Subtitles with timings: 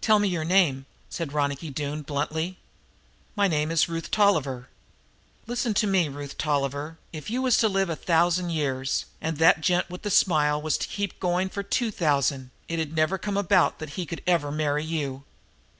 [0.00, 2.58] "Tell me your name," said Ronicky Doone bluntly.
[3.34, 4.68] "My name is Ruth Tolliver."
[5.48, 9.52] "Listen to me, Ruth Tolliver: If you was to live a thousand years, and the
[9.60, 13.80] gent with the smile was to keep going for two thousand, it'd never come about
[13.80, 15.24] that he could ever marry you."